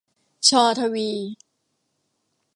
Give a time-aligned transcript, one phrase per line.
[0.47, 0.49] ช
[0.79, 1.09] ทวี